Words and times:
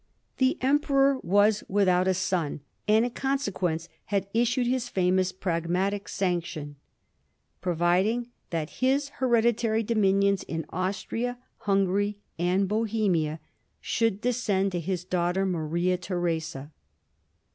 The 0.37 0.57
Emperor 0.61 1.19
was 1.21 1.63
without 1.69 2.07
a 2.07 2.15
son, 2.15 2.61
and, 2.87 3.05
in 3.05 3.11
consequence, 3.11 3.87
had 4.05 4.25
issued 4.33 4.65
his 4.65 4.89
femous 4.89 5.31
Pragmatic 5.31 6.07
Sanction, 6.09 6.75
providing 7.61 8.29
that 8.49 8.71
his 8.81 9.09
hereditary 9.19 9.83
dominions 9.83 10.41
in 10.41 10.65
Austria, 10.71 11.37
Hungary, 11.57 12.17
and 12.39 12.67
Bohemia 12.67 13.39
should 13.79 14.21
descend 14.21 14.71
to 14.71 14.79
his 14.79 15.03
daughter 15.03 15.45
Maria 15.45 15.97
Theresa. 15.97 16.71